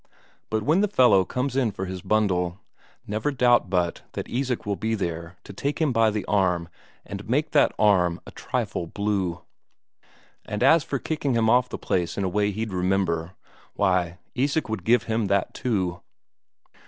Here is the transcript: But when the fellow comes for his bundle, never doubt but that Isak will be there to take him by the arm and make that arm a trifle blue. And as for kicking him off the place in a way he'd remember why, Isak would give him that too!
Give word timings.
But 0.49 0.63
when 0.63 0.81
the 0.81 0.87
fellow 0.87 1.23
comes 1.23 1.55
for 1.75 1.85
his 1.85 2.01
bundle, 2.01 2.59
never 3.05 3.29
doubt 3.31 3.69
but 3.69 4.01
that 4.13 4.27
Isak 4.27 4.65
will 4.65 4.75
be 4.75 4.95
there 4.95 5.35
to 5.43 5.53
take 5.53 5.77
him 5.79 5.93
by 5.93 6.09
the 6.09 6.25
arm 6.25 6.69
and 7.05 7.29
make 7.29 7.51
that 7.51 7.71
arm 7.77 8.19
a 8.25 8.31
trifle 8.31 8.87
blue. 8.87 9.43
And 10.43 10.63
as 10.63 10.83
for 10.83 10.97
kicking 10.97 11.35
him 11.35 11.51
off 11.51 11.69
the 11.69 11.77
place 11.77 12.17
in 12.17 12.23
a 12.23 12.29
way 12.29 12.49
he'd 12.49 12.73
remember 12.73 13.35
why, 13.75 14.17
Isak 14.33 14.69
would 14.69 14.85
give 14.85 15.03
him 15.03 15.27
that 15.27 15.53
too! 15.53 16.01